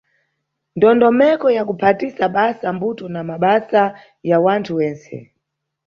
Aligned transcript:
Ndondomeko 0.75 1.47
ya 1.57 1.63
Kuphatisa 1.65 2.29
basa 2.35 2.67
mbuto 2.73 3.05
na 3.13 3.21
Mabasa 3.29 3.83
ya 4.29 4.37
wanthu 4.43 4.71
wentse. 4.77 5.17